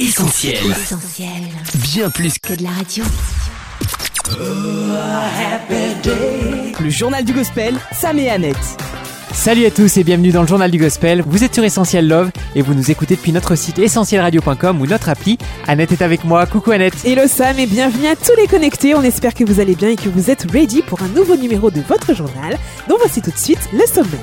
[0.00, 0.70] Essentiel.
[0.70, 1.28] Essentiel.
[1.74, 3.04] Bien plus que Que de la radio.
[6.80, 8.56] Le journal du gospel, Sam et Annette.
[9.32, 11.22] Salut à tous et bienvenue dans le journal du gospel.
[11.26, 15.08] Vous êtes sur Essentiel Love et vous nous écoutez depuis notre site essentielradio.com ou notre
[15.08, 15.38] appli.
[15.66, 16.44] Annette est avec moi.
[16.46, 16.94] Coucou Annette.
[17.04, 18.94] Hello Sam et bienvenue à tous les connectés.
[18.94, 21.70] On espère que vous allez bien et que vous êtes ready pour un nouveau numéro
[21.70, 22.58] de votre journal.
[22.88, 24.18] Donc voici tout de suite le sommet.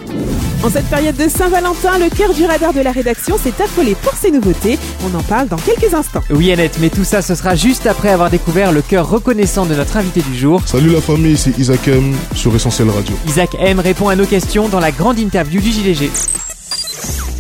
[0.64, 4.14] En cette période de Saint-Valentin, le cœur du radar de la rédaction s'est affolé pour
[4.14, 4.78] ces nouveautés.
[5.06, 6.24] On en parle dans quelques instants.
[6.32, 9.76] Oui Annette, mais tout ça ce sera juste après avoir découvert le cœur reconnaissant de
[9.76, 10.62] notre invité du jour.
[10.66, 13.16] Salut la famille, c'est Isaac M sur Essentiel Radio.
[13.28, 16.10] Isaac M répond à nos questions dans la grande interview du JDG.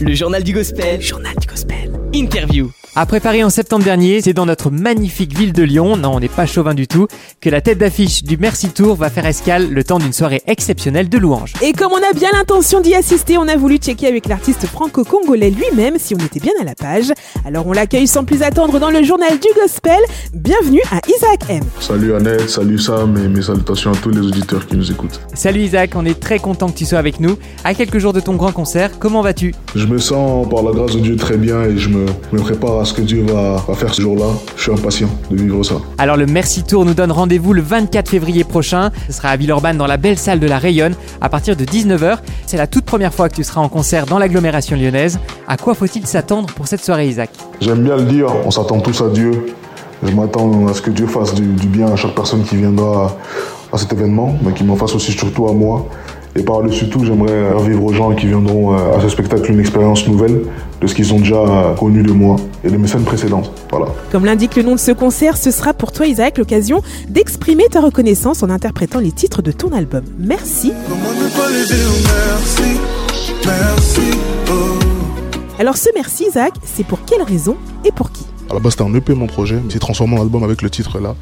[0.01, 1.01] le journal du gospel.
[1.01, 1.91] Journal du gospel.
[2.13, 2.69] Interview.
[2.99, 6.27] À préparer en septembre dernier, c'est dans notre magnifique ville de Lyon, non on n'est
[6.27, 7.05] pas chauvin du tout,
[7.39, 11.07] que la tête d'affiche du Merci Tour va faire escale le temps d'une soirée exceptionnelle
[11.07, 11.53] de louanges.
[11.61, 15.51] Et comme on a bien l'intention d'y assister, on a voulu checker avec l'artiste franco-congolais
[15.51, 17.13] lui-même si on était bien à la page.
[17.45, 19.99] Alors on l'accueille sans plus attendre dans le journal du gospel.
[20.33, 21.61] Bienvenue à Isaac M.
[21.79, 25.21] Salut Annette, salut Sam et mes salutations à tous les auditeurs qui nous écoutent.
[25.35, 27.37] Salut Isaac, on est très content que tu sois avec nous.
[27.63, 29.53] À quelques jours de ton grand concert, comment vas-tu?
[29.75, 32.79] Je me sens par la grâce de Dieu très bien et je me, me prépare
[32.79, 34.25] à ce que Dieu va, va faire ce jour-là.
[34.55, 35.75] Je suis impatient de vivre ça.
[35.97, 38.91] Alors le Merci Tour nous donne rendez-vous le 24 février prochain.
[39.07, 42.17] Ce sera à Villeurbanne dans la belle salle de la Rayonne à partir de 19h.
[42.45, 45.19] C'est la toute première fois que tu seras en concert dans l'agglomération lyonnaise.
[45.47, 47.29] À quoi faut-il s'attendre pour cette soirée Isaac?
[47.61, 49.45] J'aime bien le dire, on s'attend tous à Dieu.
[50.03, 53.17] Je m'attends à ce que Dieu fasse du, du bien à chaque personne qui viendra
[53.71, 55.87] à, à cet événement, mais qu'il m'en fasse aussi surtout à moi.
[56.37, 59.59] Et par-dessus tout, j'aimerais faire vivre aux gens qui viendront euh, à ce spectacle une
[59.59, 60.43] expérience nouvelle
[60.79, 63.51] de ce qu'ils ont déjà euh, connu de moi et de mes scènes précédentes.
[63.71, 63.87] Voilà.
[64.11, 67.81] Comme l'indique le nom de ce concert, ce sera pour toi Isaac l'occasion d'exprimer ta
[67.81, 70.03] reconnaissance en interprétant les titres de ton album.
[70.19, 70.73] Merci.
[70.87, 72.79] Comment ne pas les dire merci,
[73.43, 74.17] merci,
[74.51, 74.77] oh.
[75.57, 78.27] Alors ce merci Isaac, c'est pour quelle raison et pour qui?
[78.51, 79.59] À la base, c'était un EP mon projet.
[79.65, 81.15] Il s'est transformé en album avec le titre là,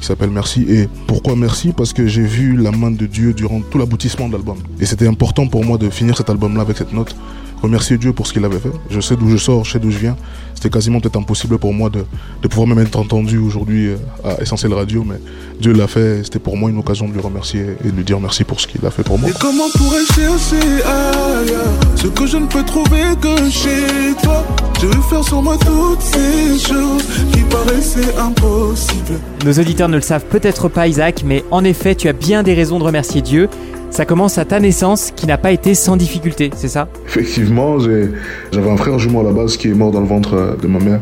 [0.00, 0.64] qui s'appelle Merci.
[0.68, 1.72] Et pourquoi Merci?
[1.72, 4.56] Parce que j'ai vu la main de Dieu durant tout l'aboutissement de l'album.
[4.80, 7.14] Et c'était important pour moi de finir cet album-là avec cette note.
[7.62, 8.70] Remercier Dieu pour ce qu'il avait fait.
[8.90, 10.16] Je sais d'où je sors, je sais d'où je viens.
[10.54, 12.04] C'était quasiment peut-être impossible pour moi de,
[12.42, 15.16] de pouvoir même être entendu aujourd'hui euh, à Essentiel Radio, mais
[15.60, 16.22] Dieu l'a fait.
[16.24, 18.66] C'était pour moi une occasion de lui remercier et de lui dire merci pour ce
[18.66, 19.30] qu'il a fait pour moi.
[19.30, 24.44] Et comment pourrais-je chercher ailleurs ce que je ne peux trouver que chez toi?
[24.80, 29.18] Je veux faire sur moi toutes ces choses qui paraissaient impossibles.
[29.44, 32.54] Nos auditeurs ne le savent peut-être pas Isaac, mais en effet tu as bien des
[32.54, 33.48] raisons de remercier Dieu.
[33.90, 36.88] Ça commence à ta naissance qui n'a pas été sans difficulté, c'est ça?
[37.06, 38.10] Effectivement, j'ai-
[38.52, 40.66] j'avais un frère jumeau à la base qui est mort dans le ventre euh, de
[40.68, 41.00] ma mère.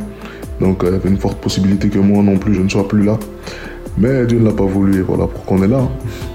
[0.61, 3.05] Donc il y avait une forte possibilité que moi non plus je ne sois plus
[3.05, 3.19] là.
[4.01, 5.81] Mais Dieu ne l'a pas voulu et voilà pourquoi on est là.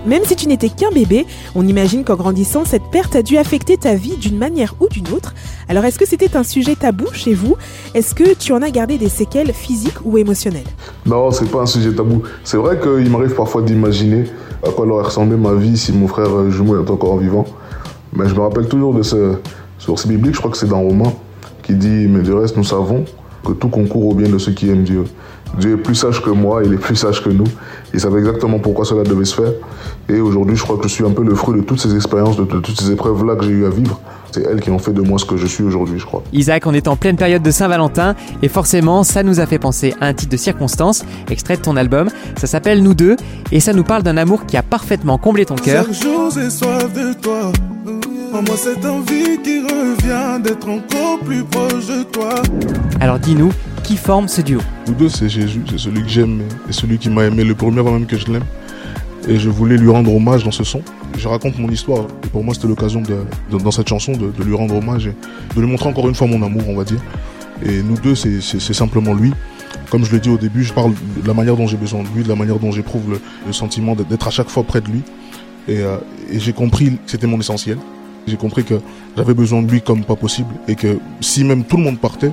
[0.05, 1.25] Même si tu n'étais qu'un bébé,
[1.55, 5.07] on imagine qu'en grandissant, cette perte a dû affecter ta vie d'une manière ou d'une
[5.13, 5.33] autre.
[5.69, 7.55] Alors est-ce que c'était un sujet tabou chez vous?
[7.95, 10.63] Est-ce que tu en as gardé des séquelles physiques ou émotionnelles?
[11.05, 12.21] Non, c'est pas un sujet tabou.
[12.43, 14.25] C'est vrai qu'il m'arrive parfois d'imaginer
[14.65, 17.45] à quoi aurait ressemblé ma vie si mon frère jumeau était encore vivant?
[18.15, 19.33] Mais je me rappelle toujours de ce
[19.77, 21.13] source biblique, je crois que c'est dans Romains,
[21.63, 23.05] qui dit Mais du reste, nous savons
[23.45, 25.03] que tout concourt au bien de ceux qui aiment Dieu.
[25.59, 27.43] Dieu est plus sage que moi, il est plus sage que nous.
[27.93, 29.51] Il savait exactement pourquoi cela devait se faire.
[30.09, 32.37] Et aujourd'hui, je crois que je suis un peu le fruit de toutes ces expériences,
[32.37, 33.99] de, de toutes ces épreuves-là que j'ai eu à vivre.
[34.33, 36.23] C'est elles qui ont fait de moi ce que je suis aujourd'hui, je crois.
[36.33, 39.93] Isaac, on est en pleine période de Saint-Valentin et forcément, ça nous a fait penser
[40.01, 42.09] à un titre de circonstance, extrait de ton album.
[42.37, 43.15] Ça s'appelle Nous deux
[43.51, 45.85] et ça nous parle d'un amour qui a parfaitement comblé ton cœur.
[45.85, 47.51] Chaque jour j'ai soif de toi.
[48.33, 52.33] En moi cette envie qui revient d'être encore plus proche de toi.
[52.99, 53.51] Alors dis-nous,
[53.83, 54.61] qui forme ce duo?
[54.87, 57.81] Nous deux, c'est Jésus, c'est celui que j'aime et celui qui m'a aimé le premier
[57.81, 58.45] avant même que je l'aime.
[59.27, 60.81] Et je voulais lui rendre hommage dans ce son.
[61.17, 62.05] Je raconte mon histoire.
[62.23, 65.15] Et pour moi, c'était l'occasion, de, dans cette chanson, de, lui rendre hommage et
[65.55, 66.99] de lui montrer encore une fois mon amour, on va dire.
[67.65, 68.41] Et nous deux, c'est
[68.73, 69.31] simplement lui.
[69.89, 72.07] Comme je l'ai dit au début, je parle de la manière dont j'ai besoin de
[72.15, 74.87] lui, de la manière dont j'éprouve le, sentiment d'être- d'être à chaque fois près de
[74.87, 75.01] lui.
[75.67, 75.97] Et, euh,
[76.31, 77.77] et j'ai compris que c'était mon essentiel.
[78.27, 78.75] J'ai compris que
[79.15, 80.53] j'avais besoin de lui comme pas possible.
[80.67, 82.31] Et que si même tout le monde partait,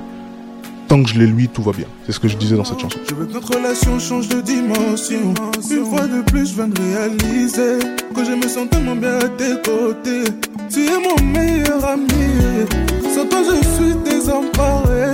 [0.91, 1.85] tant que je l'ai lui, tout va bien.
[2.05, 2.99] C'est ce que je disais dans cette chanson.
[3.09, 5.33] Je veux que notre relation change de dimension.
[5.71, 7.79] Une fois de plus, je viens de réaliser
[8.13, 10.29] que je me sens tellement bien à tes côtés.
[10.69, 12.67] Tu es mon meilleur ami.
[13.15, 15.13] Sans toi, je suis désemparé.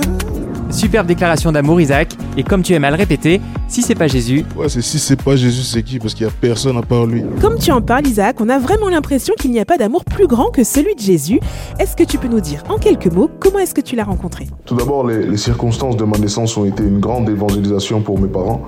[0.70, 4.44] Superbe déclaration d'amour Isaac et comme tu aimes à le répéter, si c'est pas Jésus,
[4.56, 5.98] Ouais, c'est si c'est pas Jésus, c'est qui?
[5.98, 7.24] Parce qu'il y a personne à part lui.
[7.40, 10.26] Comme tu en parles Isaac, on a vraiment l'impression qu'il n'y a pas d'amour plus
[10.26, 11.40] grand que celui de Jésus.
[11.78, 14.46] Est-ce que tu peux nous dire en quelques mots comment est-ce que tu l'as rencontré?
[14.66, 18.28] Tout d'abord, les, les circonstances de ma naissance ont été une grande évangélisation pour mes
[18.28, 18.62] parents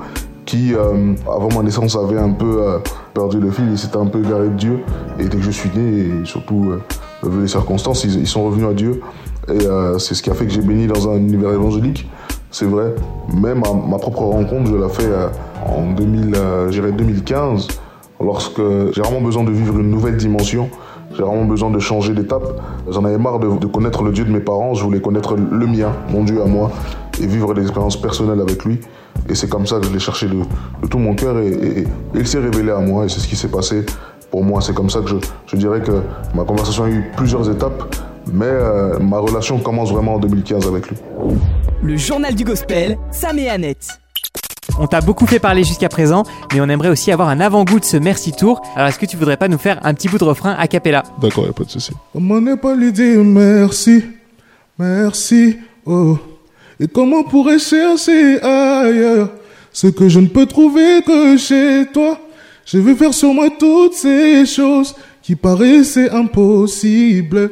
[0.46, 2.78] qui, euh, avant ma naissance, avaient un peu euh,
[3.14, 4.80] perdu le fil, ils s'étaient un peu égarés de Dieu.
[5.20, 8.42] Et dès que je suis né, et surtout euh, vu les circonstances, ils, ils sont
[8.44, 9.00] revenus à Dieu.
[9.48, 12.08] Et euh, c'est ce qui a fait que j'ai béni dans un univers évangélique.
[12.50, 12.94] c'est vrai.
[13.34, 15.28] Mais ma, propre rencontre, je l'ai fait euh,
[15.66, 17.68] en 2000, euh, 2015,
[18.20, 18.60] lorsque
[18.92, 20.68] j'ai vraiment besoin de vivre une nouvelle dimension.
[21.12, 22.44] J'ai vraiment besoin de changer d'étape.
[22.88, 24.74] J'en avais marre de, connaître le Dieu de mes parents.
[24.74, 26.70] Je voulais connaître le mien, mon Dieu à moi,
[27.20, 28.78] et vivre des expériences personnelles avec lui.
[29.28, 30.36] Et c'est comme ça que je l'ai cherché de,
[30.86, 31.38] tout mon cœur.
[31.38, 31.84] Et,
[32.14, 33.06] il s'est révélé à moi.
[33.06, 33.84] Et c'est ce qui s'est passé
[34.30, 34.60] pour moi.
[34.60, 35.08] C'est comme ça que
[35.46, 36.00] je, dirais que
[36.34, 37.96] ma conversation a eu plusieurs étapes.
[38.32, 40.96] Mais euh, ma relation commence vraiment en 2015 avec lui.
[41.82, 44.00] Le journal du gospel, Sam et Annette.
[44.78, 46.22] On t'a beaucoup fait parler jusqu'à présent,
[46.52, 48.62] mais on aimerait aussi avoir un avant-goût de ce Merci Tour.
[48.76, 51.02] Alors est-ce que tu voudrais pas nous faire un petit bout de refrain a cappella?
[51.20, 51.92] D'accord, y a pas de souci.
[52.12, 54.04] Comment ne pas lui dire merci,
[54.78, 56.18] merci, oh.
[56.78, 59.30] Et comment pourrais chercher ailleurs
[59.72, 62.18] ce que je ne peux trouver que chez toi?
[62.64, 67.50] Je veux faire sur moi toutes ces choses qui paraissaient impossibles.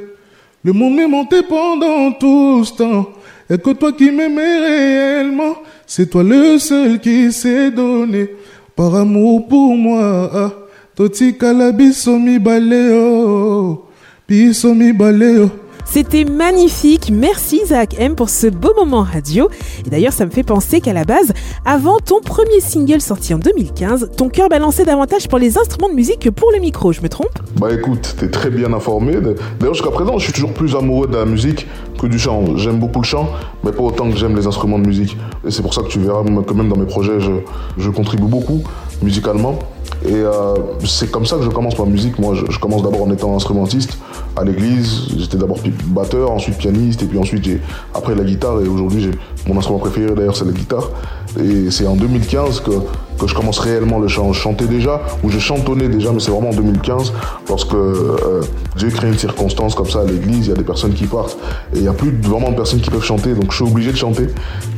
[0.64, 3.10] Le monde m'est monté pendant tout ce temps.
[3.50, 5.56] Et que toi qui m'aimais réellement,
[5.86, 8.28] c'est toi le seul qui s'est donné
[8.76, 10.52] par amour pour moi?
[10.94, 13.86] Toti kalabiso mi baleo,
[14.28, 15.48] biso mi baleo.
[15.90, 17.10] C'était magnifique.
[17.10, 19.48] Merci Isaac M pour ce beau moment radio.
[19.86, 21.32] Et d'ailleurs, ça me fait penser qu'à la base,
[21.64, 25.94] avant ton premier single sorti en 2015, ton cœur balançait davantage pour les instruments de
[25.94, 26.92] musique que pour le micro.
[26.92, 27.30] Je me trompe?
[27.56, 29.14] Bah écoute, t'es très bien informé.
[29.14, 31.66] D'ailleurs, jusqu'à présent, je suis toujours plus amoureux de la musique
[31.98, 32.56] que du chant.
[32.56, 33.30] J'aime beaucoup le chant,
[33.64, 35.16] mais pas autant que j'aime les instruments de musique.
[35.46, 38.62] Et c'est pour ça que tu verras que même dans mes projets, je, contribue beaucoup
[39.02, 39.58] musicalement.
[40.04, 40.54] Et euh,
[40.84, 42.18] c'est comme ça que je commence ma musique.
[42.18, 43.98] Moi, je, je commence d'abord en étant instrumentiste
[44.36, 45.08] à l'église.
[45.16, 47.60] J'étais d'abord batteur, ensuite pianiste, et puis ensuite j'ai
[47.94, 48.60] après la guitare.
[48.60, 49.10] Et aujourd'hui,
[49.46, 50.90] mon instrument préféré d'ailleurs, c'est la guitare.
[51.38, 52.70] Et c'est en 2015 que,
[53.18, 54.32] que je commence réellement le chant.
[54.32, 57.12] Je chantais déjà, ou je chantonnais déjà, mais c'est vraiment en 2015
[57.48, 58.42] lorsque euh,
[58.76, 60.46] Dieu crée une circonstance comme ça à l'église.
[60.46, 61.38] Il y a des personnes qui partent
[61.74, 63.92] et il n'y a plus vraiment de personnes qui peuvent chanter, donc je suis obligé
[63.92, 64.26] de chanter.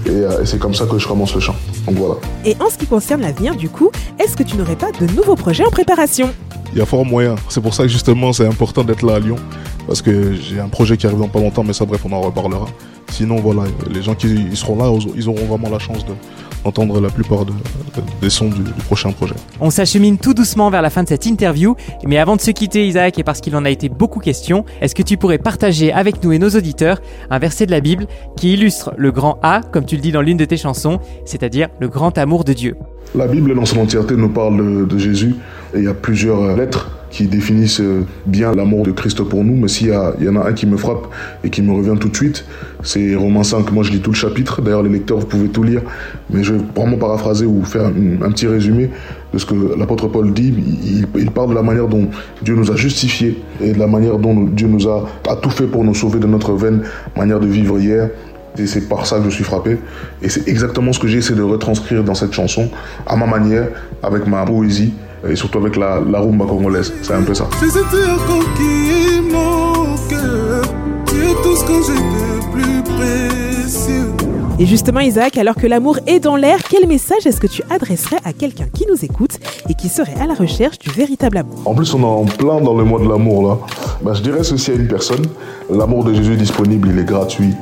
[0.05, 1.55] Et, euh, et c'est comme ça que je commence le chant.
[1.87, 2.15] Donc voilà.
[2.45, 5.37] Et en ce qui concerne l'avenir, du coup, est-ce que tu n'aurais pas de nouveaux
[5.37, 6.29] projets en préparation?
[6.73, 7.37] Il y a fort moyen.
[7.49, 9.37] C'est pour ça que justement c'est important d'être là à Lyon.
[9.87, 12.21] Parce que j'ai un projet qui arrive dans pas longtemps, mais ça bref, on en
[12.21, 12.67] reparlera.
[13.11, 16.13] Sinon voilà, les gens qui ils seront là, ils auront vraiment la chance de,
[16.65, 19.35] entendre la plupart de, de, des sons du, du, prochain projet.
[19.61, 21.77] On s'achemine tout doucement vers la fin de cette interview,
[22.07, 24.95] mais avant de se quitter Isaac, et parce qu'il en a été beaucoup question, est-ce
[24.95, 28.55] que tu pourrais partager avec nous et nos auditeurs un verset de la Bible qui
[28.55, 31.89] illustre le grand A, comme tu le dis dans l'une de tes chansons, c'est-à-dire le
[31.89, 32.77] grand amour de Dieu?
[33.15, 35.35] La Bible dans son entièreté nous parle de, de Jésus,
[35.75, 37.83] et il y a plusieurs lettres qui définissent
[38.27, 40.77] bien l'amour de Christ pour nous, mais s'il y, y, en a un qui me
[40.77, 41.09] frappe
[41.45, 42.45] et qui me revient tout de suite,
[42.83, 43.71] c'est Romains 5.
[43.73, 44.63] Moi, je lis tout le chapitre.
[44.63, 45.83] D'ailleurs, les lecteurs, vous pouvez tout lire,
[46.31, 48.91] mais je vais vraiment paraphraser ou faire un, petit résumé
[49.33, 50.55] de ce que l'apôtre Paul dit.
[51.17, 52.09] Il, parle de la manière dont
[52.43, 55.67] Dieu nous a justifiés et de la manière dont Dieu nous a, a tout fait
[55.67, 56.83] pour nous sauver de notre vaine
[57.17, 58.09] manière de vivre hier.
[58.59, 59.79] Et c'est par ça que je suis frappé.
[60.23, 62.69] Et c'est exactement ce que j'ai essayé de retranscrire dans cette chanson,
[63.07, 63.69] à ma manière,
[64.03, 64.93] avec ma poésie
[65.29, 66.93] et surtout avec la, la rumba congolaise.
[67.03, 67.49] C'est un peu ça.
[67.59, 70.63] C'est cet écho qui est mon cœur.
[71.07, 74.07] Tu es tout ce que j'ai de plus précieux.
[74.59, 78.19] Et justement, Isaac, alors que l'amour est dans l'air, quel message est-ce que tu adresserais
[78.25, 79.39] à quelqu'un qui nous écoute
[79.71, 81.63] et qui serait à la recherche du véritable amour?
[81.65, 83.59] En plus, on est en plein dans le mois de l'amour là.
[84.03, 85.25] Ben, je dirais ceci à une personne
[85.73, 87.55] l'amour de Jésus est disponible, il est gratuit.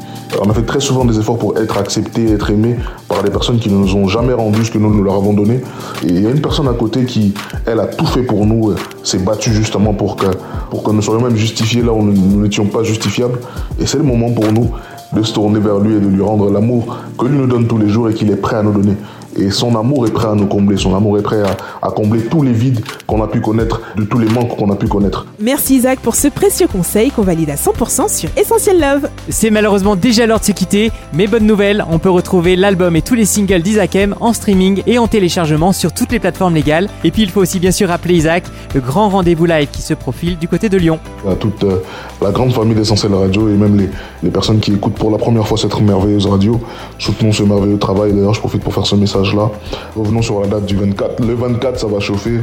[0.43, 2.77] On a fait très souvent des efforts pour être accepté, être aimé
[3.19, 5.61] par des personnes qui ne nous ont jamais rendu ce que nous, leur avons donné.
[6.05, 7.35] Et il y a une personne à côté qui,
[7.67, 11.83] elle, a tout fait pour nous, s'est battue justement pour que nous soyons même justifiés
[11.83, 13.41] là où nous n'étions pas justifiables.
[13.81, 14.71] Et c'est le moment pour nous
[15.13, 17.79] de se tourner vers lui et de lui rendre l'amour que lui nous donne tous
[17.79, 18.95] les jours et qu'il est prêt à nous donner.
[19.39, 22.23] Et son amour est prêt à nous combler, son amour est prêt à, à combler
[22.23, 25.27] tous les vides qu'on a pu connaître, de tous les manques qu'on a pu connaître.
[25.41, 29.09] Merci Isaac pour ce précieux conseil qu'on valide à 100% sur Essentiel Love.
[29.29, 33.03] C'est malheureusement déjà l'heure de se quitter, mais bonne nouvelle, on peut retrouver l'album et
[33.03, 36.89] tous les singles d'Isaac M en streaming et en téléchargement sur toutes les plateformes légales.
[37.05, 39.95] Et puis il faut aussi bien sûr rappeler Isaac, le grand rendez-vous live qui se
[39.95, 40.99] profile du côté de Lyon.
[41.29, 41.79] À toute euh,
[42.21, 43.89] la grande famille d'Essentiel Radio et même les,
[44.23, 46.61] les personnes qui écoutent pour la première fois cette merveilleuse radio,
[46.99, 48.13] soutenons ce merveilleux travail.
[48.13, 49.51] D'ailleurs, je profite pour faire ce message là.
[49.97, 51.21] Revenons sur la date du 24.
[51.21, 52.41] Le 24, ça va chauffer.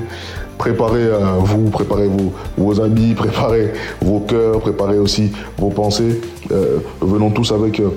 [0.58, 6.22] Préparez euh, préparez vos, vos amis, préparez vos cœurs, préparez aussi vos pensées.
[6.52, 7.90] Euh, venons tous avec euh,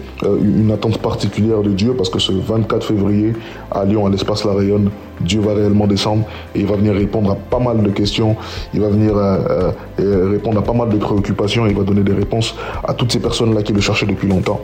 [0.42, 3.34] une attente particulière de Dieu parce que ce 24 février
[3.70, 6.24] à Lyon, à l'espace La Rayonne, Dieu va réellement descendre
[6.54, 8.36] et il va venir répondre à pas mal de questions.
[8.72, 9.14] Il va venir
[9.98, 11.66] répondre à pas mal de préoccupations.
[11.66, 12.54] Il va donner des réponses
[12.86, 14.60] à toutes ces personnes-là qui le cherchaient depuis longtemps.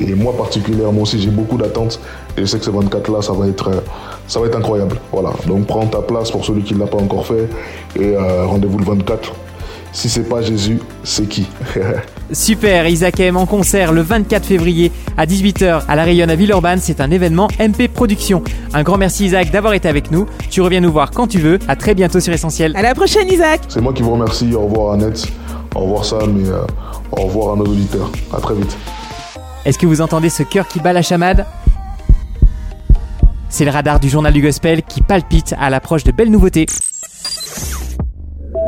[0.00, 2.00] Et moi particulièrement aussi, j'ai beaucoup d'attentes
[2.36, 3.70] et je sais que ce 24-là, ça va être
[4.26, 4.96] ça va être incroyable.
[5.12, 5.30] Voilà.
[5.46, 7.48] Donc prends ta place pour celui qui ne l'a pas encore fait
[7.96, 9.32] et euh, rendez-vous le 24.
[9.92, 11.46] Si c'est pas Jésus, c'est qui?
[12.32, 16.80] Super, Isaac M en concert le 24 février à 18h à la Rayonne à Villeurbanne.
[16.80, 18.42] C'est un événement MP Productions.
[18.72, 20.26] Un grand merci Isaac d'avoir été avec nous.
[20.50, 21.60] Tu reviens nous voir quand tu veux.
[21.68, 22.74] À très bientôt sur Essentiel.
[22.76, 23.60] À la prochaine, Isaac.
[23.68, 24.52] C'est moi qui vous remercie.
[24.56, 25.28] Au revoir Annette.
[25.76, 26.62] Au revoir Sam et euh,
[27.12, 28.10] au revoir à nos auditeurs.
[28.36, 28.76] À très vite.
[29.64, 31.46] Est-ce que vous entendez ce cœur qui bat la chamade?
[33.56, 36.66] C'est le radar du journal du gospel qui palpite à l'approche de belles nouveautés.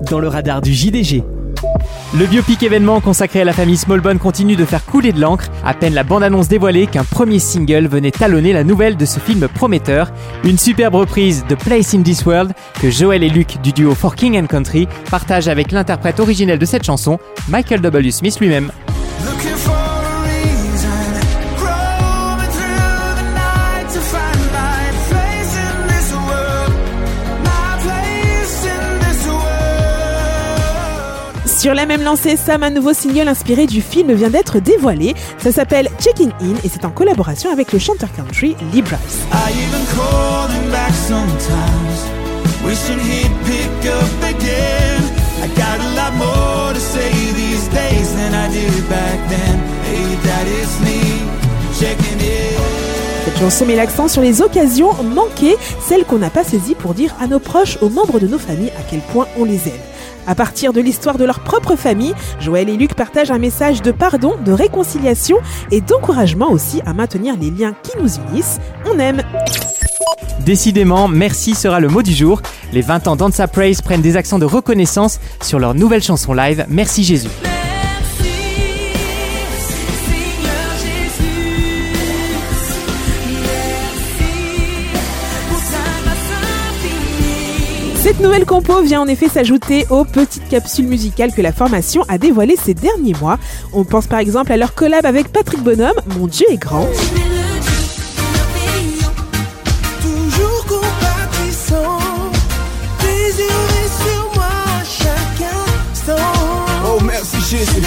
[0.09, 1.25] Dans le radar du JDG.
[2.17, 5.47] Le biopic événement consacré à la famille Smallbone continue de faire couler de l'encre.
[5.65, 9.49] À peine la bande-annonce dévoilée qu'un premier single venait talonner la nouvelle de ce film
[9.49, 10.13] prometteur.
[10.45, 14.15] Une superbe reprise de Place in This World que Joel et Luc du duo For
[14.15, 18.13] King and Country partagent avec l'interprète originel de cette chanson, Michael W.
[18.13, 18.71] Smith lui-même.
[31.67, 35.17] Sur la même lancée, Sam, un nouveau single inspiré du film vient d'être dévoilé.
[35.39, 39.27] Ça s'appelle Checking In et c'est en collaboration avec le chanteur country Lee Bryce.
[53.25, 57.13] Cette chanson met l'accent sur les occasions manquées, celles qu'on n'a pas saisies pour dire
[57.21, 59.96] à nos proches, aux membres de nos familles à quel point on les aime.
[60.27, 63.93] À partir de l'histoire de leur propre famille, Joël et Luc partagent un message de
[63.93, 65.39] pardon, de réconciliation
[65.71, 68.59] et d'encouragement aussi à maintenir les liens qui nous unissent.
[68.85, 69.23] On aime.
[70.41, 72.41] Décidément, merci sera le mot du jour.
[72.73, 76.67] Les 20 ans d'Ansa Praise prennent des accents de reconnaissance sur leur nouvelle chanson live
[76.69, 77.29] Merci Jésus.
[88.17, 92.17] Cette nouvelle compo vient en effet s'ajouter aux petites capsules musicales que la formation a
[92.17, 93.39] dévoilées ces derniers mois.
[93.75, 96.89] On pense par exemple à leur collab avec Patrick Bonhomme, Mon Dieu est grand.
[106.87, 107.83] Oh, merci Jésus.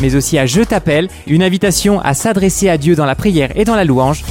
[0.00, 3.66] Mais aussi à Je t'appelle, une invitation à s'adresser à Dieu dans la prière et
[3.66, 4.24] dans la louange.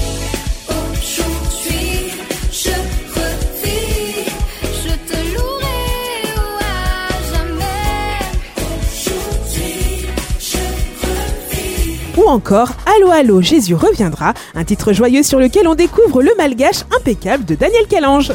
[12.32, 17.46] Encore Allô Allô Jésus reviendra, un titre joyeux sur lequel on découvre le malgache impeccable
[17.46, 18.32] de Daniel Calange.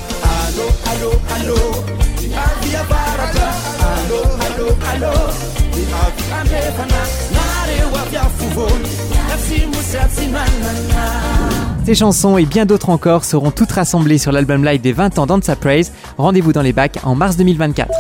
[11.84, 15.26] Ces chansons et bien d'autres encore seront toutes rassemblées sur l'album live des 20 ans
[15.26, 15.92] d'Ansa Praise.
[16.18, 17.90] Rendez-vous dans les bacs en mars 2024.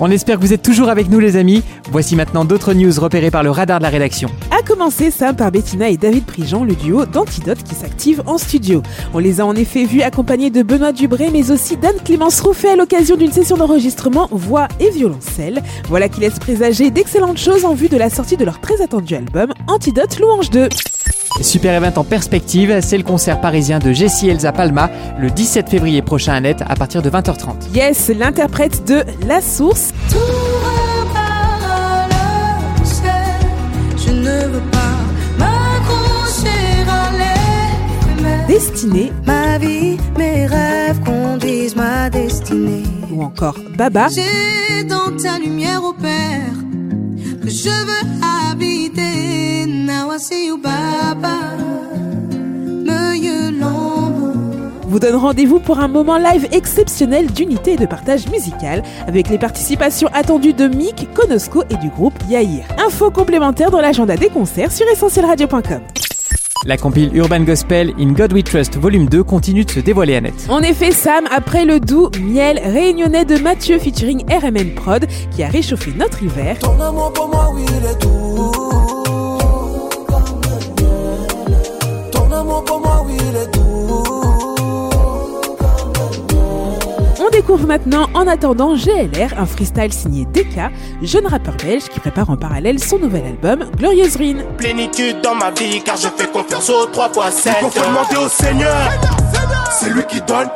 [0.00, 1.62] On espère que vous êtes toujours avec nous les amis.
[1.90, 4.28] Voici maintenant d'autres news repérées par le radar de la rédaction.
[4.68, 8.82] A commencer ça par Bettina et David Prigent, le duo d'Antidote qui s'active en studio.
[9.14, 12.76] On les a en effet vus accompagnés de Benoît Dubré, mais aussi d'Anne-Clémence Rouffet à
[12.76, 15.62] l'occasion d'une session d'enregistrement voix et violoncelle.
[15.88, 19.14] Voilà qui laisse présager d'excellentes choses en vue de la sortie de leur très attendu
[19.14, 20.68] album Antidote Louange 2.
[21.40, 26.02] Super event en perspective, c'est le concert parisien de Jessie Elsa Palma le 17 février
[26.02, 27.74] prochain à Net à partir de 20h30.
[27.74, 29.92] Yes, l'interprète de La Source,
[38.48, 42.82] Destinée Ma vie, mes rêves conduisent ma destinée.
[43.12, 46.54] ou encore Baba, C'est dans ta lumière, au Père,
[47.42, 48.08] que je veux
[48.50, 49.66] habiter.
[49.66, 51.34] Now I see you, Baba.
[54.90, 59.36] Vous donne rendez-vous pour un moment live exceptionnel d'unité et de partage musical avec les
[59.36, 62.64] participations attendues de Mick, Konosko et du groupe Yair.
[62.78, 65.82] Info complémentaire dans l'agenda des concerts sur essentielradio.com.
[66.64, 70.20] La compile Urban Gospel In God We Trust Volume 2 continue de se dévoiler à
[70.20, 70.34] Net.
[70.48, 75.48] En effet, Sam, après le doux miel réunionnais de Mathieu featuring RMN Prod qui a
[75.48, 78.27] réchauffé notre hiver, Ton amour pour moi, oui, il est doux.
[87.48, 88.06] Découvre maintenant.
[88.12, 92.98] En attendant GLR, un freestyle signé DK, jeune rappeur belge qui prépare en parallèle son
[92.98, 94.44] nouvel album Glorieuse Ruine.
[94.58, 98.16] Plénitude dans ma vie car je fais confiance aux 3 fois 7 Il faut demander
[98.16, 98.92] au Seigneur
[99.70, 100.48] C'est lui qui donne.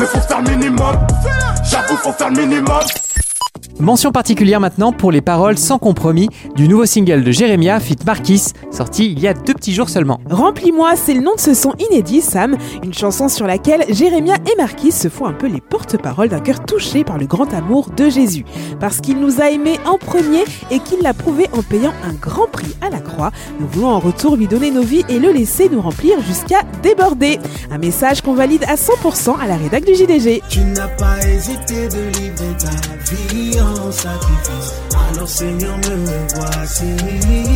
[0.00, 0.96] Mais faut faire le minimum
[1.70, 2.80] J'avoue faut faire le minimum
[3.80, 8.42] Mention particulière maintenant pour les paroles sans compromis du nouveau single de Jérémia Fit Marquis,
[8.72, 10.20] sorti il y a deux petits jours seulement.
[10.28, 14.56] Remplis-moi, c'est le nom de ce son inédit, Sam, une chanson sur laquelle Jérémia et
[14.56, 18.10] Marquis se font un peu les porte-paroles d'un cœur touché par le grand amour de
[18.10, 18.44] Jésus.
[18.80, 20.42] Parce qu'il nous a aimés en premier
[20.72, 23.30] et qu'il l'a prouvé en payant un grand prix à la croix,
[23.60, 27.38] nous voulons en retour lui donner nos vies et le laisser nous remplir jusqu'à déborder.
[27.70, 30.42] Un message qu'on valide à 100% à la rédac du JDG.
[30.48, 34.74] Tu n'as pas hésité de livrer ta vie en sacrifice.
[35.10, 36.96] Alors Seigneur me voici.
[36.96, 37.47] Jusqu'à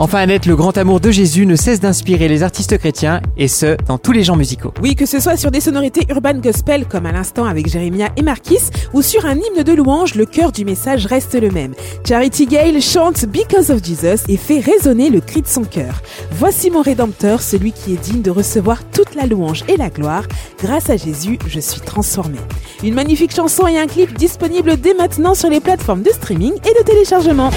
[0.00, 3.76] Enfin Annette, le grand amour de Jésus ne cesse d'inspirer les artistes chrétiens, et ce,
[3.86, 4.74] dans tous les genres musicaux.
[4.82, 8.22] Oui, que ce soit sur des sonorités urban gospel comme à l'instant avec Jérémia et
[8.22, 8.58] Marquis,
[8.92, 11.74] ou sur un hymne de louange, le cœur du message reste le même.
[12.04, 16.02] Charity Gale chante Because of Jesus et fait résonner le cri de son cœur.
[16.32, 20.24] Voici mon Rédempteur, celui qui est digne de recevoir toute la louange et la gloire.
[20.60, 22.38] Grâce à Jésus, je suis transformé.
[22.82, 26.78] Une magnifique chanson et un clip disponible dès maintenant sur les plateformes de streaming et
[26.78, 27.50] de téléchargement.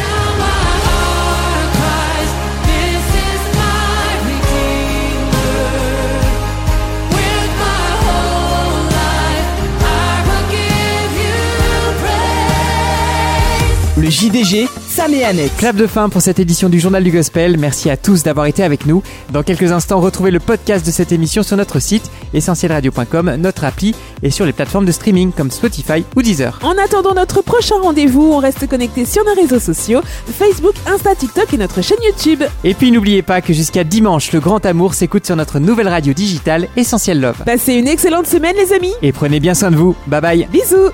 [14.08, 15.54] Le JDG, Sam et Annette.
[15.58, 17.58] Clap de fin pour cette édition du Journal du Gospel.
[17.58, 19.04] Merci à tous d'avoir été avec nous.
[19.34, 23.94] Dans quelques instants, retrouvez le podcast de cette émission sur notre site essentielradio.com, notre appli
[24.24, 26.58] et sur les plateformes de streaming comme Spotify ou Deezer.
[26.64, 31.54] En attendant notre prochain rendez-vous, on reste connecté sur nos réseaux sociaux, Facebook, Insta, TikTok
[31.54, 32.44] et notre chaîne YouTube.
[32.64, 36.14] Et puis n'oubliez pas que jusqu'à dimanche, le grand amour s'écoute sur notre nouvelle radio
[36.14, 37.44] digitale Essentiel Love.
[37.46, 38.94] Passez une excellente semaine les amis.
[39.02, 39.98] Et prenez bien soin de vous.
[40.08, 40.48] Bye bye.
[40.50, 40.94] Bisous.